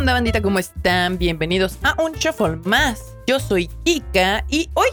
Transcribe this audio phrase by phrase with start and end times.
[0.00, 0.40] onda, bandita?
[0.40, 1.18] ¿Cómo están?
[1.18, 3.18] Bienvenidos a un shuffle más.
[3.26, 4.88] Yo soy Kika y hoy,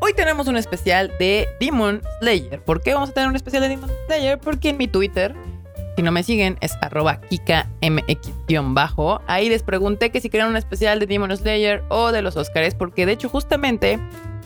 [0.00, 2.60] hoy tenemos un especial de Demon Slayer.
[2.64, 4.40] ¿Por qué vamos a tener un especial de Demon Slayer?
[4.40, 5.32] Porque en mi Twitter,
[5.94, 9.22] si no me siguen, es arroba KikaMX-bajo.
[9.28, 12.74] Ahí les pregunté que si querían un especial de Demon Slayer o de los Oscars,
[12.74, 14.00] porque de hecho justamente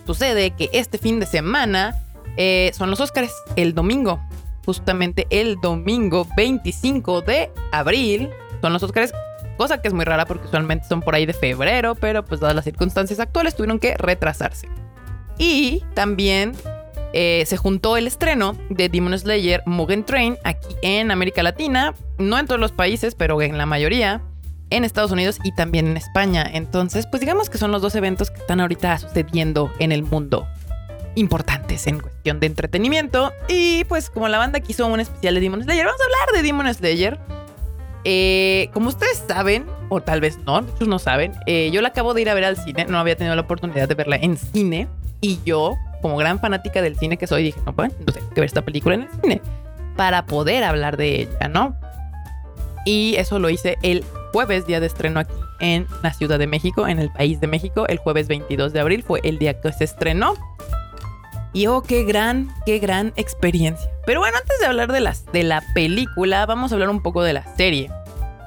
[0.05, 1.97] sucede que este fin de semana
[2.37, 4.21] eh, son los Oscars el domingo.
[4.67, 8.29] Justamente el domingo 25 de abril
[8.61, 9.15] son los Oscars
[9.63, 12.57] cosa que es muy rara porque usualmente son por ahí de febrero, pero pues dadas
[12.57, 14.69] las circunstancias actuales tuvieron que retrasarse.
[15.39, 16.53] Y también
[17.13, 22.39] eh, se juntó el estreno de Demon Slayer Mugen Train aquí en América Latina, no
[22.41, 24.21] en todos los países, pero en la mayoría,
[24.71, 26.45] en Estados Unidos y también en España.
[26.53, 30.49] Entonces, pues digamos que son los dos eventos que están ahorita sucediendo en el mundo
[31.15, 33.33] importantes en cuestión de entretenimiento.
[33.49, 36.43] Y pues como la banda quiso un especial de Demon Slayer, vamos a hablar de
[36.43, 37.21] Demon Slayer.
[38.05, 42.15] Eh, como ustedes saben, o tal vez no, muchos no saben, eh, yo la acabo
[42.15, 44.89] de ir a ver al cine, no había tenido la oportunidad de verla en cine,
[45.21, 48.41] y yo, como gran fanática del cine que soy, dije, no, pues, no sé, que
[48.41, 49.43] ver esta película en el cine,
[49.97, 51.77] para poder hablar de ella, ¿no?
[52.85, 56.89] Y eso lo hice el jueves, día de estreno aquí en la Ciudad de México,
[56.89, 59.85] en el país de México, el jueves 22 de abril fue el día que se
[59.85, 60.35] estrenó.
[61.55, 63.91] Y oh, qué gran, qué gran experiencia.
[64.07, 67.23] Pero bueno, antes de hablar de, las, de la película, vamos a hablar un poco
[67.23, 67.91] de la serie.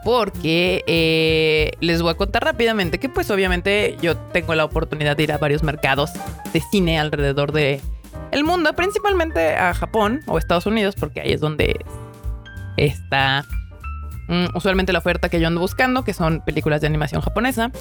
[0.05, 5.23] Porque eh, les voy a contar rápidamente que pues obviamente yo tengo la oportunidad de
[5.23, 6.11] ir a varios mercados
[6.53, 7.81] de cine alrededor de
[8.31, 11.83] el mundo, principalmente a Japón o Estados Unidos, porque ahí es donde
[12.77, 13.45] está
[14.27, 17.71] mm, usualmente la oferta que yo ando buscando, que son películas de animación japonesa.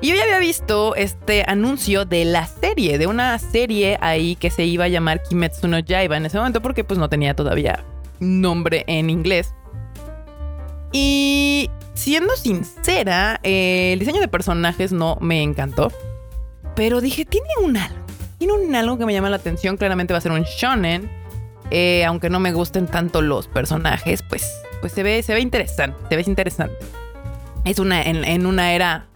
[0.00, 4.50] Y yo ya había visto este anuncio de la serie, de una serie ahí que
[4.50, 7.82] se iba a llamar Kimetsu no Yaiba en ese momento porque pues no tenía todavía
[8.20, 9.54] nombre en inglés.
[10.96, 15.92] Y siendo sincera, el diseño de personajes no me encantó.
[16.76, 17.98] Pero dije, tiene un algo.
[18.38, 19.76] Tiene un algo que me llama la atención.
[19.76, 21.10] Claramente va a ser un shonen.
[21.70, 24.48] Eh, aunque no me gusten tanto los personajes, pues,
[24.80, 25.98] pues se, ve, se ve interesante.
[26.08, 26.76] Se ve interesante.
[27.64, 29.08] Es una en una era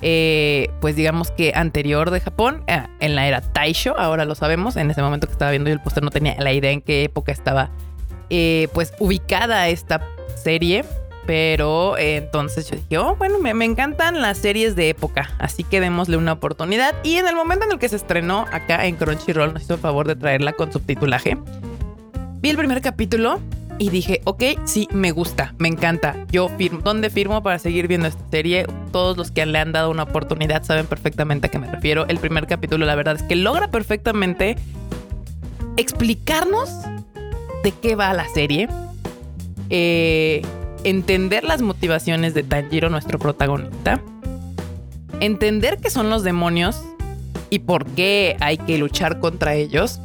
[0.00, 4.76] eh, pues digamos que anterior de Japón, eh, en la era Taisho, ahora lo sabemos,
[4.76, 7.04] en ese momento que estaba viendo yo el póster no tenía la idea en qué
[7.04, 7.70] época estaba
[8.30, 10.00] eh, pues ubicada esta
[10.36, 10.84] serie,
[11.28, 16.16] pero entonces yo dije, oh, bueno, me, encantan las series de época, así que démosle
[16.16, 16.94] una oportunidad.
[17.04, 19.80] Y en el momento en el que se estrenó acá en Crunchyroll, nos hizo el
[19.80, 21.36] favor de traerla con subtitulaje.
[22.40, 23.40] Vi el primer capítulo
[23.78, 26.16] y dije, ok, sí, me gusta, me encanta.
[26.32, 28.64] Yo firmo, ¿dónde firmo para seguir viendo esta serie?
[28.90, 32.06] Todos los que le han dado una oportunidad saben perfectamente a qué me refiero.
[32.08, 34.56] El primer capítulo, la verdad es que logra perfectamente
[35.76, 36.70] explicarnos
[37.64, 38.66] de qué va la serie,
[39.68, 40.40] eh,
[40.84, 44.00] entender las motivaciones de Tanjiro, nuestro protagonista,
[45.20, 46.82] entender qué son los demonios
[47.50, 50.00] y por qué hay que luchar contra ellos.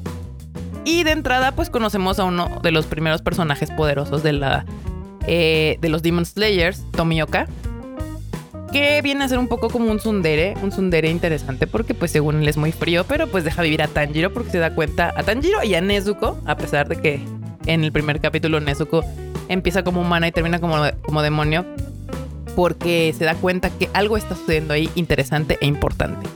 [0.85, 4.66] Y de entrada, pues conocemos a uno de los primeros personajes poderosos de la
[5.25, 7.47] eh, de los Demon Slayers, Tomioka,
[8.73, 12.41] que viene a ser un poco como un tsundere, un tsundere interesante porque pues según
[12.41, 15.23] él es muy frío, pero pues deja vivir a Tanjiro porque se da cuenta a
[15.23, 17.22] Tanjiro y a Nezuko, a pesar de que
[17.67, 19.05] en el primer capítulo Nezuko
[19.49, 21.65] empieza como humana y termina como, como demonio,
[22.55, 26.27] porque se da cuenta que algo está sucediendo ahí interesante e importante.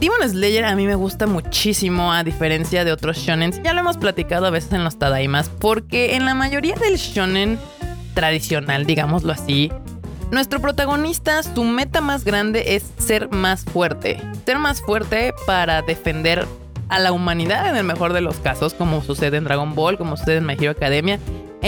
[0.00, 3.52] Demon Slayer a mí me gusta muchísimo a diferencia de otros shonen.
[3.64, 7.58] Ya lo hemos platicado a veces en los Tadaimas porque en la mayoría del shonen
[8.14, 9.72] tradicional, digámoslo así,
[10.30, 14.20] nuestro protagonista, su meta más grande es ser más fuerte.
[14.46, 16.46] Ser más fuerte para defender
[16.88, 20.16] a la humanidad en el mejor de los casos, como sucede en Dragon Ball, como
[20.16, 21.18] sucede en My Hero Academia,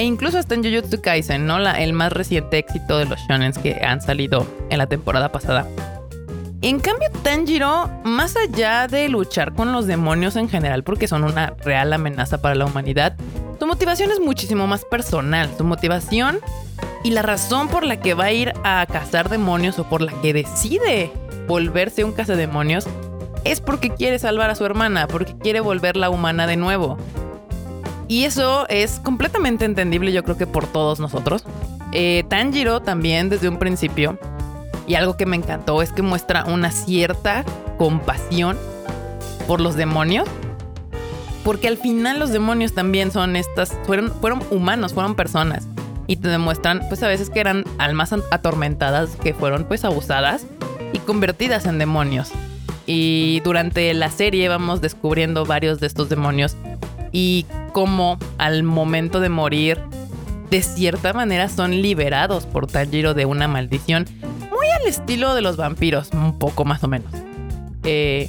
[0.00, 1.58] e incluso hasta en Jujutsu Kaisen, ¿no?
[1.58, 5.68] La, el más reciente éxito de los shonens que han salido en la temporada pasada.
[6.62, 11.50] En cambio, Tanjiro, más allá de luchar con los demonios en general, porque son una
[11.62, 13.14] real amenaza para la humanidad,
[13.58, 15.50] su motivación es muchísimo más personal.
[15.58, 16.38] Su motivación
[17.04, 20.18] y la razón por la que va a ir a cazar demonios o por la
[20.22, 21.12] que decide
[21.46, 22.86] volverse un cazademonios
[23.44, 26.96] es porque quiere salvar a su hermana, porque quiere volverla humana de nuevo.
[28.10, 31.45] Y eso es completamente entendible, yo creo que por todos nosotros.
[31.92, 34.18] Eh, Tanjiro también desde un principio
[34.89, 37.45] y algo que me encantó es que muestra una cierta
[37.78, 38.59] compasión
[39.47, 40.28] por los demonios.
[41.45, 45.68] Porque al final los demonios también son estas, fueron, fueron humanos, fueron personas.
[46.09, 50.47] Y te demuestran, pues a veces que eran almas atormentadas, que fueron pues abusadas
[50.92, 52.33] y convertidas en demonios.
[52.86, 56.56] Y durante la serie vamos descubriendo varios de estos demonios
[57.12, 59.78] y cómo al momento de morir
[60.51, 64.07] de cierta manera son liberados por Tanjiro de una maldición
[64.51, 67.12] muy al estilo de los vampiros, un poco más o menos.
[67.84, 68.28] Eh,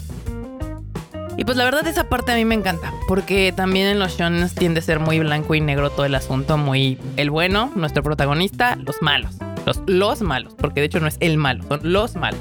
[1.38, 4.48] y pues la verdad esa parte a mí me encanta, porque también en los shonen
[4.50, 8.76] tiende a ser muy blanco y negro todo el asunto, muy el bueno, nuestro protagonista,
[8.76, 9.38] los malos.
[9.66, 12.40] Los, los malos, porque de hecho no es el malo, son los malos.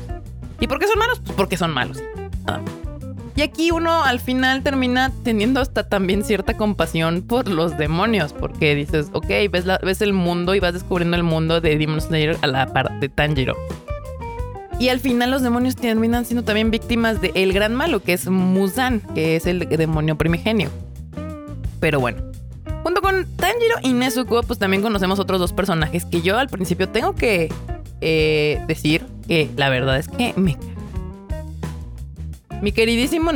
[0.59, 1.21] ¿Y por qué son malos?
[1.21, 1.99] Pues porque son malos.
[3.37, 8.75] Y aquí uno al final termina teniendo hasta también cierta compasión por los demonios, porque
[8.75, 12.47] dices, ok, ves, ves el mundo y vas descubriendo el mundo de Demon Slayer a
[12.47, 13.56] la par de Tanjiro.
[14.81, 18.27] Y al final los demonios terminan siendo también víctimas del el gran malo, que es
[18.29, 20.71] Muzan, que es el demonio primigenio.
[21.81, 22.23] Pero bueno.
[22.83, 26.88] Junto con Tanjiro y Nezuko, pues también conocemos otros dos personajes que yo al principio
[26.88, 27.53] tengo que
[28.00, 30.56] eh, decir que la verdad es que me...
[32.62, 33.31] Mi queridísimo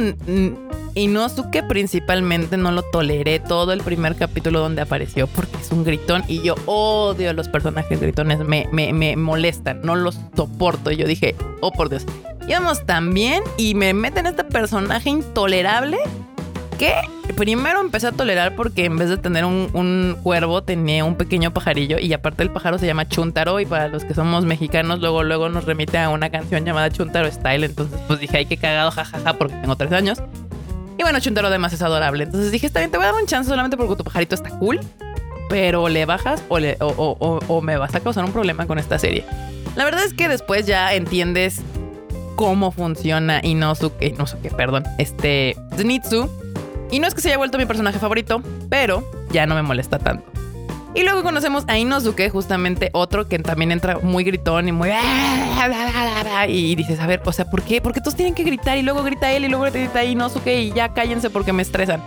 [0.94, 6.22] Inosuke principalmente no lo toleré todo el primer capítulo donde apareció porque es un gritón
[6.28, 10.92] y yo odio a los personajes gritones, me, me, me molestan, no los soporto.
[10.92, 12.06] Y yo dije, oh por Dios,
[12.46, 15.98] íbamos tan bien y me meten este personaje intolerable
[16.74, 16.94] que
[17.36, 21.98] primero empecé a tolerar porque en vez de tener un, cuervo tenía un pequeño pajarillo
[21.98, 25.48] y aparte el pájaro se llama Chuntaro y para los que somos mexicanos luego luego
[25.48, 29.34] nos remite a una canción llamada Chuntaro Style entonces pues dije ay qué cagado jajaja
[29.34, 30.22] porque tengo tres años
[30.98, 32.24] y bueno, Chuntaro además es adorable.
[32.24, 34.50] Entonces dije, está bien, te voy a dar un chance solamente porque tu pajarito está
[34.50, 34.80] cool.
[35.48, 39.24] Pero le bajas o, me vas a causar un problema con esta serie.
[39.76, 41.60] La verdad es que después ya entiendes
[42.36, 46.30] cómo funciona Inosuke, Inosuke, perdón, este Zenitsu.
[46.90, 49.98] Y no es que se haya vuelto mi personaje favorito, pero ya no me molesta
[49.98, 50.24] tanto.
[50.94, 54.90] Y luego conocemos a Inosuke, justamente otro que también entra muy gritón y muy...
[56.46, 57.80] Y dices, a ver, o sea, ¿por qué?
[57.80, 60.94] Porque todos tienen que gritar y luego grita él y luego grita Inosuke y ya
[60.94, 62.00] cállense porque me estresan.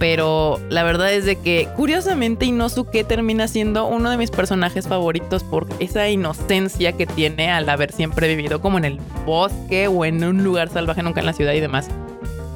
[0.00, 5.44] Pero la verdad es de que curiosamente Inosuke termina siendo uno de mis personajes favoritos
[5.44, 10.24] por esa inocencia que tiene al haber siempre vivido como en el bosque o en
[10.24, 11.88] un lugar salvaje, nunca en la ciudad y demás.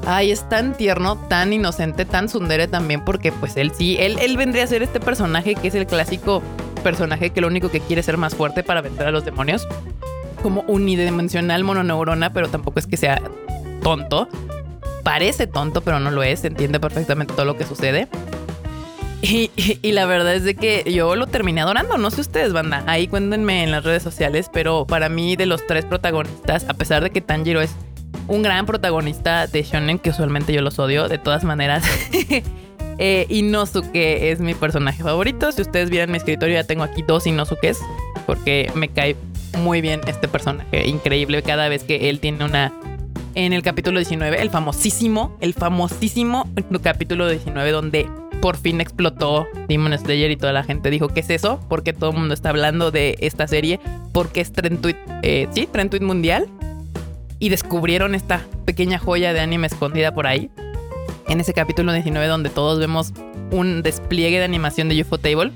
[0.07, 4.37] Ay, es tan tierno, tan inocente, tan sundere también, porque pues él sí, él, él
[4.37, 6.43] vendría a ser este personaje que es el clásico
[6.87, 9.67] personaje que lo único que quiere es ser más fuerte para vencer a los demonios.
[10.41, 13.21] Como unidimensional mononeurona, pero tampoco es que sea
[13.83, 14.29] tonto.
[15.03, 16.45] Parece tonto, pero no lo es.
[16.45, 18.07] Entiende perfectamente todo lo que sucede.
[19.23, 19.51] Y,
[19.83, 21.99] y, la verdad es de que yo lo terminé adorando.
[21.99, 22.85] No sé ustedes, banda.
[22.87, 24.49] Ahí cuéntenme en las redes sociales.
[24.53, 27.75] Pero para mí, de los tres protagonistas, a pesar de que Tanjiro es
[28.29, 31.85] un gran protagonista de shonen que usualmente yo los odio de todas maneras.
[32.99, 35.53] eh, Inosuke es mi personaje favorito.
[35.53, 37.79] Si ustedes vieran mi escritorio ya tengo aquí dos Inosukes
[38.27, 39.17] porque me cae
[39.59, 42.73] muy bien este personaje, increíble cada vez que él tiene una
[43.35, 46.49] en el capítulo 19, el famosísimo, el famosísimo
[46.83, 48.09] capítulo 19 donde
[48.41, 51.61] por fin explotó Demon Slayer y toda la gente dijo, ¿qué es eso?
[51.69, 53.81] Porque todo el mundo está hablando de esta serie,
[54.13, 56.49] porque es Trend Tweet, eh, sí, Trend mundial
[57.39, 60.51] y descubrieron esta pequeña joya de anime escondida por ahí.
[61.29, 63.13] En ese capítulo 19 donde todos vemos
[63.51, 65.53] un despliegue de animación de UFO Table.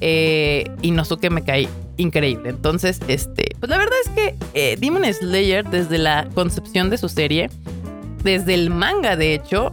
[0.00, 2.50] Eh, y Nosuke me cae increíble.
[2.50, 7.08] Entonces, este, pues la verdad es que eh, Demon Slayer, desde la concepción de su
[7.08, 7.50] serie,
[8.24, 9.72] desde el manga de hecho,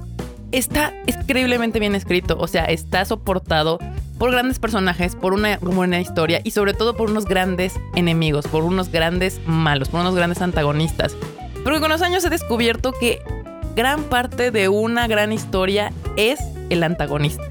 [0.52, 2.38] está increíblemente bien escrito.
[2.40, 3.80] O sea, está soportado
[4.18, 8.64] por grandes personajes, por una buena historia y sobre todo por unos grandes enemigos, por
[8.64, 11.16] unos grandes malos, por unos grandes antagonistas.
[11.64, 13.21] Porque con los años he descubierto que
[13.76, 17.44] gran parte de una gran historia es el antagonista.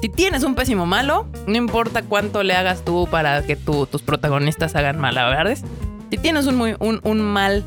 [0.00, 4.76] Si tienes un pésimo malo, no importa cuánto le hagas tú para que tus protagonistas
[4.76, 5.56] hagan verdad.
[6.10, 7.64] Si tienes un, un, un mal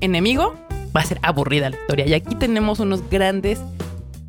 [0.00, 0.54] enemigo,
[0.96, 2.06] va a ser aburrida la historia.
[2.06, 3.60] Y aquí tenemos unos grandes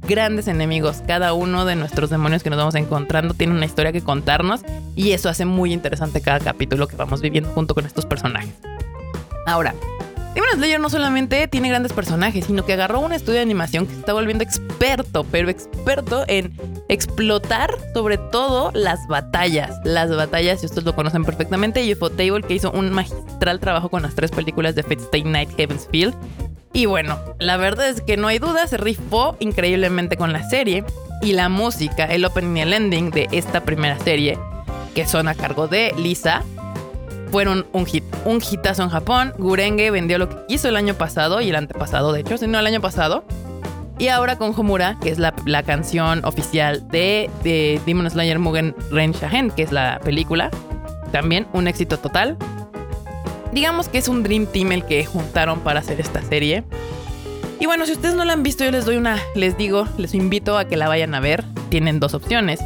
[0.08, 1.02] grandes enemigos.
[1.08, 4.62] Cada uno de nuestros demonios que nos vamos encontrando tiene una historia que contarnos
[4.96, 8.54] y eso hace muy interesante cada capítulo que vamos viviendo junto con estos personajes.
[9.46, 9.76] Ahora,
[10.36, 13.94] Demon Slayer no solamente tiene grandes personajes, sino que agarró un estudio de animación que
[13.94, 16.54] se está volviendo experto, pero experto en
[16.90, 19.80] explotar sobre todo las batallas.
[19.86, 24.02] Las batallas, si ustedes lo conocen perfectamente, UFO Table, que hizo un magistral trabajo con
[24.02, 26.14] las tres películas de Fate Stay Night Heaven's Field
[26.76, 30.84] y bueno, la verdad es que no hay duda, se rifó increíblemente con la serie.
[31.22, 34.38] Y la música, el opening y el ending de esta primera serie,
[34.94, 36.44] que son a cargo de Lisa,
[37.32, 38.04] fueron un hit.
[38.26, 39.34] Un hitazo en Japón.
[39.38, 42.60] Gurenge vendió lo que hizo el año pasado y el antepasado, de hecho, si no
[42.60, 43.24] el año pasado.
[43.98, 49.14] Y ahora con Homura, que es la, canción oficial de, de Demon Slayer Mugen Ren
[49.14, 50.52] Shahen, que es la película.
[51.14, 52.38] También un éxito total
[53.56, 56.66] digamos que es un Dream Team el que juntaron para hacer esta serie.
[57.60, 60.14] Y bueno, si ustedes no la han visto, yo les doy una, les digo, les
[60.14, 61.46] invito a que la vayan a ver.
[61.70, 62.60] Tienen dos opciones.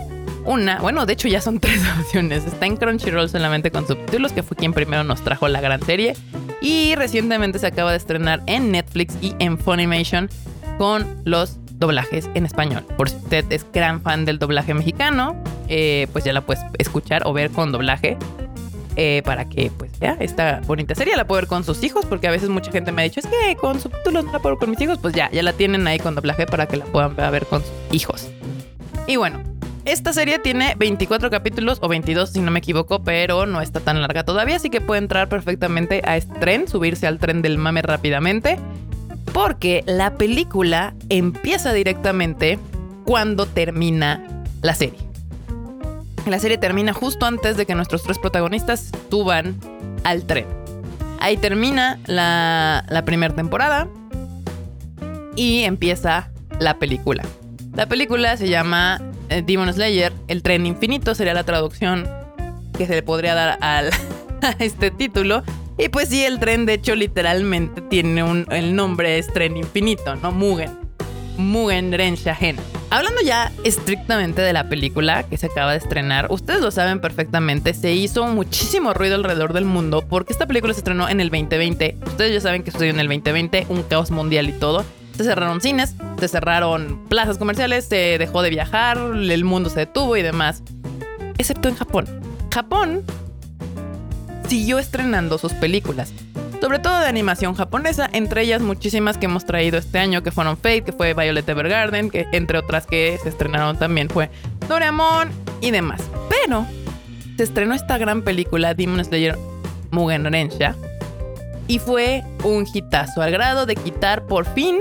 [0.45, 2.43] una, bueno, de hecho ya son tres opciones.
[2.43, 6.15] Está en Crunchyroll solamente con subtítulos, que fue quien primero nos trajo la gran serie.
[6.59, 10.27] Y recientemente se acaba de estrenar en Netflix y en Funimation
[10.79, 12.83] con los doblajes en español.
[12.97, 17.21] Por si usted es gran fan del doblaje mexicano, eh, pues ya la puedes escuchar
[17.25, 18.17] o ver con doblaje.
[19.01, 22.27] Eh, para que pues ya esta bonita serie la pueda ver con sus hijos, porque
[22.27, 24.59] a veces mucha gente me ha dicho, es que con subtítulos no la puedo ver
[24.59, 27.15] con mis hijos, pues ya, ya la tienen ahí con doblaje para que la puedan
[27.15, 28.27] ver con sus hijos.
[29.07, 29.41] Y bueno,
[29.85, 34.01] esta serie tiene 24 capítulos o 22 si no me equivoco, pero no está tan
[34.01, 37.81] larga todavía, así que puede entrar perfectamente a este tren, subirse al tren del mame
[37.81, 38.59] rápidamente,
[39.31, 42.59] porque la película empieza directamente
[43.05, 45.08] cuando termina la serie.
[46.29, 49.59] La serie termina justo antes de que nuestros tres protagonistas suban
[50.03, 50.45] al tren.
[51.19, 53.87] Ahí termina la, primera temporada
[55.35, 57.23] y empieza la película.
[57.73, 62.07] La película se llama eh, Demon Slayer, el tren infinito sería la traducción
[62.77, 63.83] que se le podría dar a
[64.59, 65.41] este título.
[65.79, 70.15] Y pues sí, el tren de hecho literalmente tiene un, el nombre es tren infinito,
[70.15, 70.31] ¿no?
[70.31, 70.77] Mugen.
[71.37, 72.57] Mugen Ren Shahen.
[72.91, 77.75] Hablando ya estrictamente de la película que se acaba de estrenar, ustedes lo saben perfectamente,
[77.75, 81.97] se hizo muchísimo ruido alrededor del mundo porque esta película se estrenó en el 2020.
[82.07, 84.83] Ustedes ya saben que sucedió en el 2020, un caos mundial y todo.
[85.15, 90.17] Se cerraron cines, se cerraron plazas comerciales, se dejó de viajar, el mundo se detuvo
[90.17, 90.63] y demás.
[91.37, 92.07] Excepto en Japón.
[92.51, 93.03] Japón
[94.47, 96.11] siguió estrenando sus películas
[96.61, 100.57] sobre todo de animación japonesa, entre ellas muchísimas que hemos traído este año, que fueron
[100.57, 104.29] Fate, que fue Violet Evergarden, que entre otras que se estrenaron también fue
[104.67, 105.29] Doraemon
[105.61, 106.01] y demás.
[106.29, 106.65] Pero
[107.37, 109.37] se estrenó esta gran película, Demon Slayer
[109.91, 110.75] Mugen Rensha,
[111.67, 114.79] y fue un hitazo al grado de quitar por fin,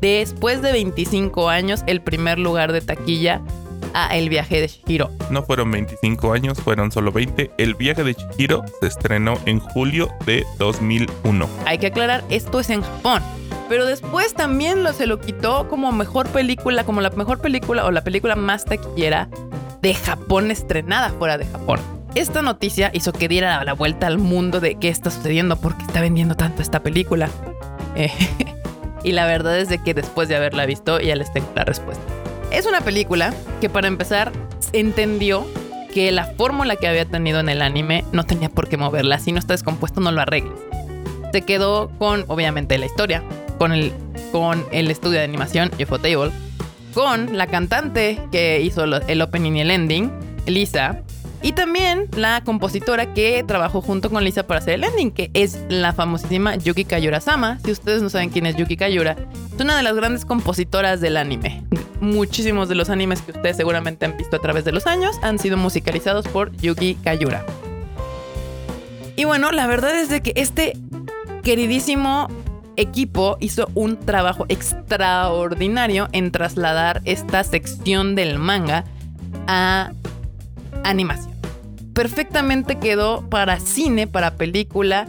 [0.00, 3.40] después de 25 años, el primer lugar de taquilla
[3.94, 5.10] a El viaje de Shihiro.
[5.30, 7.52] No fueron 25 años, fueron solo 20.
[7.56, 11.48] El viaje de Shihiro se estrenó en julio de 2001.
[11.64, 13.22] Hay que aclarar, esto es en Japón.
[13.68, 17.90] Pero después también lo, se lo quitó como mejor película, como la mejor película o
[17.90, 19.28] la película más taquillera
[19.80, 21.80] de Japón estrenada fuera de Japón.
[22.14, 25.84] Esta noticia hizo que diera la vuelta al mundo de qué está sucediendo, por qué
[25.84, 27.28] está vendiendo tanto esta película.
[29.04, 32.23] y la verdad es de que después de haberla visto ya les tengo la respuesta.
[32.54, 34.30] Es una película que para empezar
[34.72, 35.44] entendió
[35.92, 39.18] que la fórmula que había tenido en el anime no tenía por qué moverla.
[39.18, 40.56] Si no está descompuesto, no lo arregles.
[41.32, 43.24] Se quedó con, obviamente, la historia,
[43.58, 43.92] con el,
[44.30, 46.30] con el estudio de animación, Table,
[46.94, 50.12] con la cantante que hizo el opening y el ending,
[50.46, 51.02] Lisa,
[51.44, 55.58] y también la compositora que trabajó junto con Lisa para hacer el ending, que es
[55.68, 57.58] la famosísima Yuki Kayura-sama.
[57.62, 59.14] Si ustedes no saben quién es Yuki Kayura,
[59.54, 61.62] es una de las grandes compositoras del anime.
[62.00, 65.38] Muchísimos de los animes que ustedes seguramente han visto a través de los años han
[65.38, 67.44] sido musicalizados por Yuki Kayura.
[69.14, 70.78] Y bueno, la verdad es de que este
[71.42, 72.28] queridísimo
[72.76, 78.86] equipo hizo un trabajo extraordinario en trasladar esta sección del manga
[79.46, 79.92] a
[80.84, 81.33] animación
[81.94, 85.06] perfectamente quedó para cine, para película.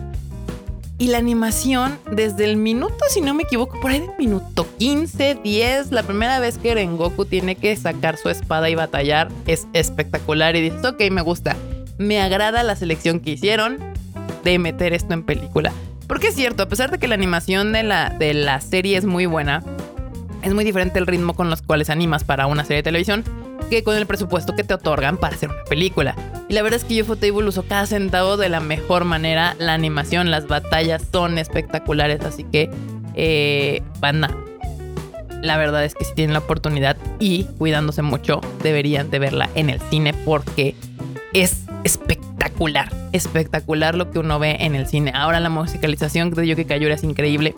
[0.97, 5.39] Y la animación, desde el minuto, si no me equivoco, por ahí del minuto 15,
[5.43, 10.55] 10, la primera vez que Rengoku tiene que sacar su espada y batallar, es espectacular.
[10.55, 11.57] Y dices, ok, me gusta.
[11.97, 13.77] Me agrada la selección que hicieron
[14.45, 15.73] de meter esto en película.
[16.07, 19.03] Porque es cierto, a pesar de que la animación de la, de la serie es
[19.03, 19.63] muy buena,
[20.43, 23.25] es muy diferente el ritmo con los cuales animas para una serie de televisión
[23.69, 26.15] que con el presupuesto que te otorgan para hacer una película.
[26.47, 29.55] Y la verdad es que Ufotable usó cada centavo de la mejor manera.
[29.59, 32.69] La animación, las batallas son espectaculares, así que
[33.15, 34.35] eh, banda.
[35.41, 39.69] La verdad es que si tienen la oportunidad y cuidándose mucho, deberían de verla en
[39.69, 40.75] el cine porque
[41.33, 45.11] es espectacular, espectacular lo que uno ve en el cine.
[45.13, 47.53] Ahora la musicalización de Yuki Kayura es increíble.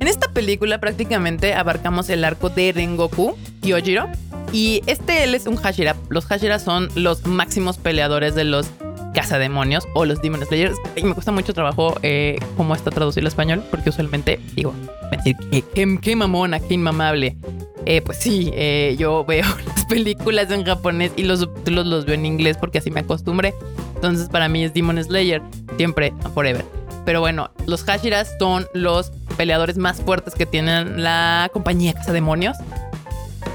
[0.00, 4.08] En esta película prácticamente abarcamos el arco de Rengoku y Ojiro.
[4.54, 5.96] Y este él es un Hashira.
[6.10, 8.70] Los Hashira son los máximos peleadores de los
[9.12, 10.76] cazademonios o los Demon Slayers.
[10.94, 14.72] Y me cuesta mucho trabajo eh, cómo está traducido al español, porque usualmente digo,
[15.10, 15.34] decir,
[15.74, 17.36] qué, qué mamona, qué inmamable.
[17.84, 22.14] Eh, pues sí, eh, yo veo las películas en japonés y los subtítulos los veo
[22.14, 23.54] en inglés porque así me acostumbré.
[23.96, 25.42] Entonces para mí es Demon Slayer,
[25.76, 26.64] siempre, forever.
[27.04, 32.56] Pero bueno, los Hashiras son los peleadores más fuertes que tienen la compañía Casa Demonios.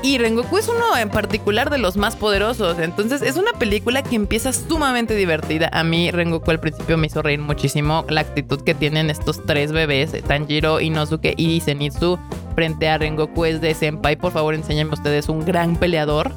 [0.02, 2.80] Y Rengoku es uno en particular de los más poderosos.
[2.80, 5.70] Entonces es una película que empieza sumamente divertida.
[5.74, 9.74] A mí Rengoku al principio me hizo reír muchísimo la actitud que tienen estos tres
[9.74, 12.18] bebés, Tanjiro, Inosuke y Zenitsu,
[12.56, 14.16] frente a Rengoku es de Senpai.
[14.16, 16.32] Por favor, enséñenme ustedes un gran peleador.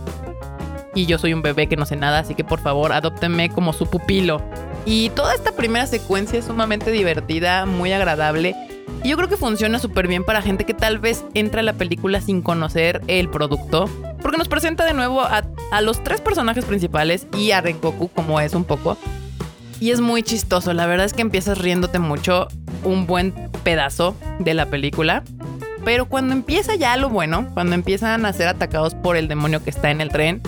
[0.95, 3.73] y yo soy un bebé que no sé nada, así que por favor adóptenme como
[3.73, 4.42] su pupilo.
[4.85, 8.57] Y toda esta primera secuencia es sumamente divertida, muy agradable.
[9.04, 11.73] Y yo creo que funciona súper bien para gente que tal vez entra a la
[11.73, 13.88] película sin conocer el producto.
[14.21, 15.42] Porque nos presenta de nuevo a,
[15.73, 18.97] a los tres personajes principales y a Rengoku como es un poco.
[19.80, 22.47] Y es muy chistoso, la verdad es que empiezas riéndote mucho
[22.85, 25.25] un buen pedazo de la película.
[25.85, 29.71] Pero cuando empieza ya lo bueno, cuando empiezan a ser atacados por el demonio que
[29.71, 30.40] está en el tren,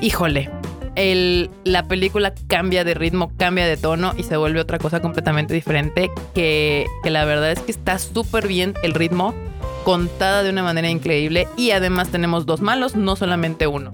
[0.00, 0.50] híjole,
[0.96, 6.10] la película cambia de ritmo, cambia de tono y se vuelve otra cosa completamente diferente
[6.34, 9.34] que, que la verdad es que está súper bien el ritmo,
[9.84, 13.92] contada de una manera increíble y además tenemos dos malos, no solamente uno.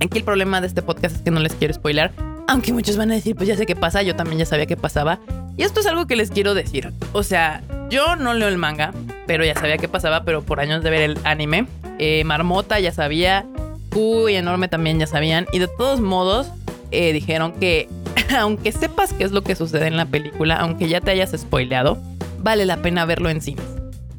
[0.00, 2.12] Aquí el problema de este podcast es que no les quiero spoiler,
[2.46, 4.76] aunque muchos van a decir, pues ya sé qué pasa, yo también ya sabía qué
[4.76, 5.18] pasaba.
[5.56, 6.92] Y esto es algo que les quiero decir.
[7.12, 8.94] O sea, yo no leo el manga,
[9.26, 11.66] pero ya sabía qué pasaba, pero por años de ver el anime.
[11.98, 13.44] Eh, Marmota ya sabía,
[13.90, 15.46] Q y Enorme también ya sabían.
[15.52, 16.48] Y de todos modos,
[16.90, 17.88] eh, dijeron que
[18.38, 21.98] aunque sepas qué es lo que sucede en la película, aunque ya te hayas spoileado,
[22.38, 23.62] vale la pena verlo en cine.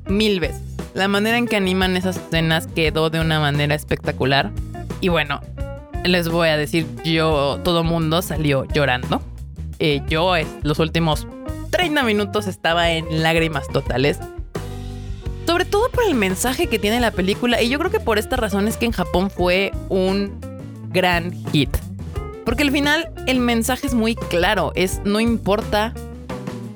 [0.08, 0.62] Mil veces.
[0.94, 4.52] La manera en que animan esas escenas quedó de una manera espectacular.
[5.02, 5.40] Y bueno,
[6.04, 9.22] les voy a decir, yo, todo mundo salió llorando.
[9.78, 10.34] Eh, yo,
[10.64, 11.28] los últimos
[11.70, 14.20] 30 minutos estaba en lágrimas totales.
[15.50, 17.60] Sobre todo por el mensaje que tiene la película.
[17.60, 20.40] Y yo creo que por esta razón es que en Japón fue un
[20.92, 21.76] gran hit.
[22.46, 24.72] Porque al final el mensaje es muy claro.
[24.76, 25.96] Es no importa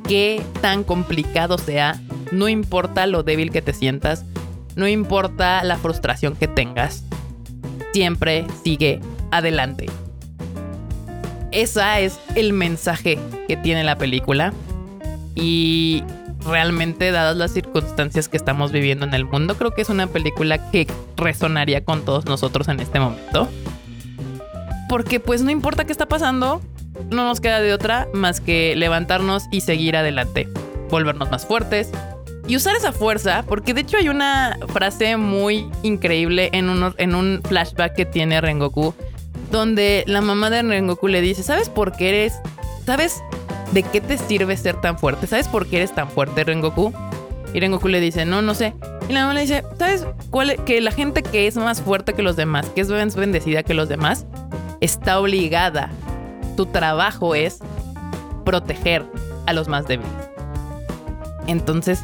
[0.07, 2.01] qué tan complicado sea.
[2.31, 4.25] No importa lo débil que te sientas.
[4.75, 7.03] No importa la frustración que tengas.
[7.93, 9.85] Siempre sigue adelante.
[11.51, 14.51] Esa es el mensaje que tiene la película.
[15.35, 16.03] Y
[16.45, 20.71] realmente, dadas las circunstancias que estamos viviendo en el mundo, creo que es una película
[20.71, 23.49] que resonaría con todos nosotros en este momento.
[24.89, 26.61] Porque pues no importa qué está pasando,
[27.09, 30.47] no nos queda de otra más que levantarnos y seguir adelante.
[30.89, 31.89] Volvernos más fuertes,
[32.47, 37.41] y usar esa fuerza, porque de hecho hay una frase muy increíble en, en un
[37.43, 38.93] flashback que tiene Rengoku,
[39.49, 42.33] donde la mamá de Rengoku le dice, ¿sabes por qué eres?
[42.85, 43.23] ¿Sabes
[43.73, 45.27] ¿de qué te sirve ser tan fuerte?
[45.27, 46.93] ¿Sabes por qué eres tan fuerte, Rengoku?
[47.53, 48.73] Y Rengoku le dice, no, no sé.
[49.09, 50.51] Y la mamá le dice, ¿sabes cuál?
[50.51, 50.57] E-?
[50.57, 53.73] Que la gente que es más fuerte que los demás, que es más bendecida que
[53.73, 54.25] los demás,
[54.79, 55.89] está obligada.
[56.55, 57.59] Tu trabajo es
[58.45, 59.05] proteger
[59.45, 60.11] a los más débiles.
[61.47, 62.03] Entonces,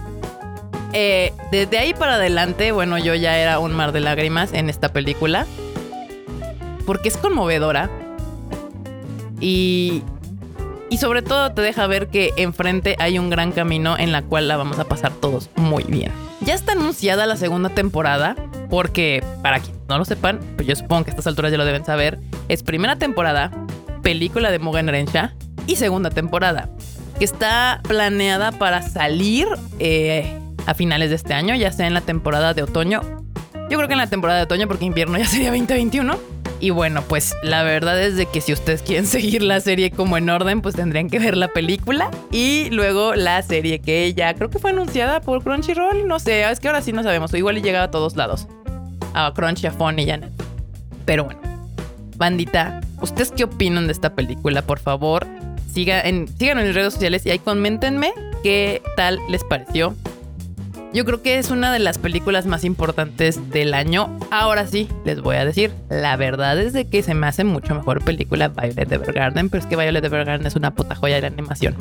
[0.94, 4.90] eh, desde ahí para adelante, bueno, yo ya era un mar de lágrimas en esta
[4.90, 5.46] película.
[6.86, 7.90] Porque es conmovedora.
[9.40, 10.04] Y
[10.90, 14.48] y sobre todo te deja ver que enfrente hay un gran camino en la cual
[14.48, 16.12] la vamos a pasar todos muy bien.
[16.42, 18.36] Ya está anunciada la segunda temporada,
[18.70, 21.66] porque para quienes no lo sepan, pues yo supongo que a estas alturas ya lo
[21.66, 23.52] deben saber, es primera temporada,
[24.02, 25.34] película de Mugen Rensha
[25.68, 26.70] y segunda temporada,
[27.18, 29.48] que está planeada para salir
[29.80, 33.02] eh, a finales de este año, ya sea en la temporada de otoño.
[33.70, 37.02] Yo creo que en la temporada de otoño, porque invierno ya sería 2021 y bueno,
[37.04, 40.62] pues la verdad es de que si ustedes quieren seguir la serie como en orden,
[40.62, 44.72] pues tendrían que ver la película y luego la serie que ya creo que fue
[44.72, 46.08] anunciada por Crunchyroll.
[46.08, 47.34] No sé, es que ahora sí no sabemos.
[47.34, 48.48] O igual llegaba a todos lados.
[49.14, 50.20] A Crunchy, a y ya.
[51.06, 51.40] Pero bueno,
[52.18, 54.62] bandita, ¿ustedes qué opinan de esta película?
[54.62, 55.26] Por favor,
[55.74, 59.96] siga en, síganos en redes sociales y ahí coméntenme qué tal les pareció.
[60.92, 64.18] Yo creo que es una de las películas más importantes del año.
[64.32, 67.76] Ahora sí, les voy a decir, la verdad es de que se me hace mucho
[67.76, 71.76] mejor película Violet Evergarden, pero es que Violet Evergarden es una puta joya de animación.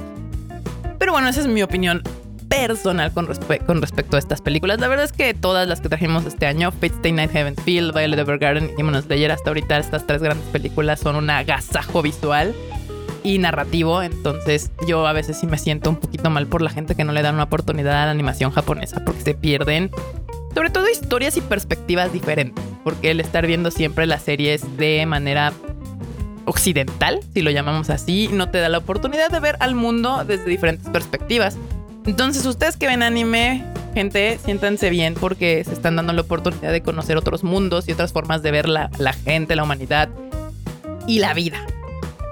[0.99, 2.03] Pero bueno, esa es mi opinión
[2.51, 3.27] personal con,
[3.67, 4.79] con respecto a estas películas.
[4.79, 7.95] La verdad es que todas las que trajimos este año, Fate Stay Night Heaven Field,
[7.95, 12.55] Violet Evergarden y Demon Slayer, hasta ahorita estas tres grandes películas son un agasajo visual
[13.37, 14.03] narrativo.
[14.03, 17.13] Entonces yo a veces sí me siento un poquito mal por la gente que no
[17.13, 19.91] le dan una oportunidad a la animación japonesa porque se pierden
[20.55, 22.65] sobre todo historias y perspectivas diferentes.
[22.83, 25.53] Porque el estar viendo siempre las series de manera
[26.47, 30.47] occidental, si lo llamamos así, no te da la oportunidad de ver al mundo desde
[30.47, 31.57] diferentes perspectivas.
[32.07, 33.65] Entonces ustedes que ven anime,
[33.95, 38.13] gente, siéntanse bien porque se están dando la oportunidad de conocer otros mundos y otras
[38.13, 40.09] formas de ver la, la gente, la humanidad
[41.07, 41.65] y la vida.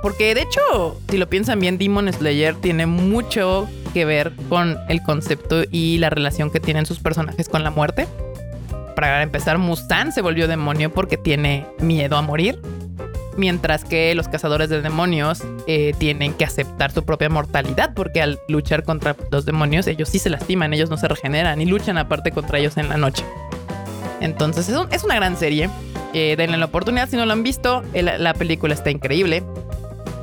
[0.06, 5.02] Porque de hecho, si lo piensan bien, Demon Slayer tiene mucho que ver con el
[5.02, 8.06] concepto y la relación que tienen sus personajes con la muerte.
[8.94, 12.60] Para empezar, Mustang se volvió demonio porque tiene miedo a morir.
[13.36, 18.38] Mientras que los cazadores de demonios eh, tienen que aceptar su propia mortalidad porque al
[18.46, 22.30] luchar contra los demonios ellos sí se lastiman, ellos no se regeneran y luchan aparte
[22.30, 23.24] contra ellos en la noche.
[24.20, 25.68] Entonces es, una gran serie.
[26.12, 27.82] eh, denle la oportunidad si no lo han visto.
[27.92, 29.42] La película está increíble.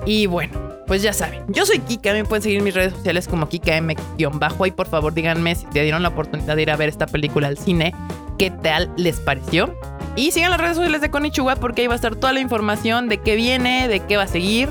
[0.05, 1.43] Y bueno, pues ya saben.
[1.47, 4.65] Yo soy Kika, me pueden seguir mis redes sociales como KikaM-bajo.
[4.65, 7.47] Y por favor díganme si te dieron la oportunidad de ir a ver esta película
[7.47, 7.93] al cine,
[8.37, 9.73] qué tal les pareció.
[10.15, 13.09] Y sigan las redes sociales de Konichiwa porque ahí va a estar toda la información
[13.09, 14.69] de qué viene, de qué va a seguir.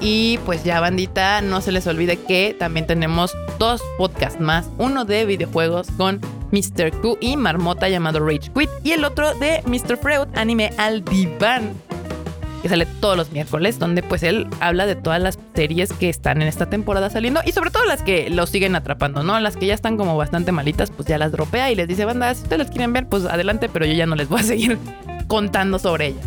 [0.00, 4.68] Y pues ya, bandita, no se les olvide que también tenemos dos podcasts más.
[4.78, 6.20] Uno de videojuegos con
[6.52, 6.92] Mr.
[7.00, 8.70] Q y Marmota llamado Rage Quit.
[8.84, 9.96] Y el otro de Mr.
[9.96, 11.72] Freud, anime al diván.
[12.62, 16.42] Que sale todos los miércoles, donde pues él habla de todas las series que están
[16.42, 17.40] en esta temporada saliendo.
[17.44, 19.38] Y sobre todo las que lo siguen atrapando, ¿no?
[19.40, 22.34] Las que ya están como bastante malitas, pues ya las dropea y les dice, banda,
[22.34, 24.78] si ustedes las quieren ver, pues adelante, pero yo ya no les voy a seguir
[25.28, 26.26] contando sobre ellas.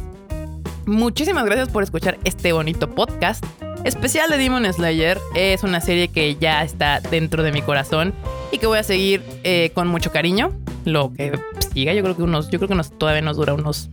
[0.85, 3.45] Muchísimas gracias por escuchar este bonito podcast.
[3.83, 8.13] Especial de Demon Slayer es una serie que ya está dentro de mi corazón
[8.51, 10.51] y que voy a seguir eh, con mucho cariño.
[10.85, 11.39] Lo que
[11.73, 13.89] siga, yo creo que unos, yo creo que nos, todavía nos dura unos,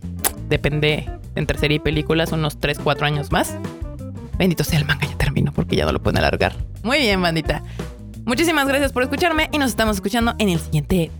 [0.49, 3.55] depende entre serie y películas, unos 3, 4 años más.
[4.37, 6.55] Bendito sea el manga, ya termino porque ya no lo pueden alargar.
[6.83, 7.63] Muy bien, bandita.
[8.25, 11.11] Muchísimas gracias por escucharme y nos estamos escuchando en el siguiente